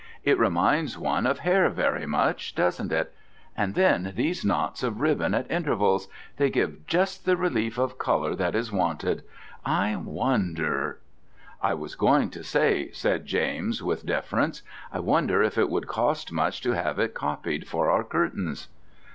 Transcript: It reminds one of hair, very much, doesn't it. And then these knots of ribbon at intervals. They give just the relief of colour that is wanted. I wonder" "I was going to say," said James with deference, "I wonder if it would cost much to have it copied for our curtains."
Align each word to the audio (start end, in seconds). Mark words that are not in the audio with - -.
It 0.23 0.39
reminds 0.39 0.97
one 0.97 1.27
of 1.27 1.37
hair, 1.37 1.69
very 1.69 2.07
much, 2.07 2.55
doesn't 2.55 2.91
it. 2.91 3.13
And 3.55 3.75
then 3.75 4.13
these 4.15 4.43
knots 4.43 4.81
of 4.81 4.99
ribbon 4.99 5.35
at 5.35 5.45
intervals. 5.51 6.07
They 6.37 6.49
give 6.49 6.87
just 6.87 7.23
the 7.25 7.37
relief 7.37 7.77
of 7.77 7.99
colour 7.99 8.33
that 8.33 8.55
is 8.55 8.71
wanted. 8.71 9.21
I 9.63 9.95
wonder" 9.97 10.97
"I 11.69 11.75
was 11.75 11.93
going 11.93 12.31
to 12.31 12.43
say," 12.43 12.89
said 12.93 13.27
James 13.27 13.83
with 13.83 14.03
deference, 14.03 14.63
"I 14.91 14.99
wonder 14.99 15.43
if 15.43 15.55
it 15.55 15.69
would 15.69 15.85
cost 15.85 16.31
much 16.31 16.61
to 16.61 16.71
have 16.71 16.97
it 16.97 17.13
copied 17.13 17.67
for 17.67 17.91
our 17.91 18.03
curtains." 18.03 18.69